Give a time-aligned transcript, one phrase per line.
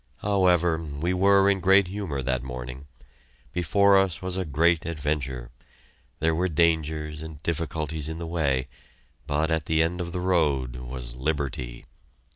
[0.23, 2.87] However, we were in great humor that morning.
[3.51, 5.51] Before us was a Great Adventure;
[6.19, 8.67] there were dangers and difficulties in the way,
[9.27, 11.85] but at the end of the road was Liberty!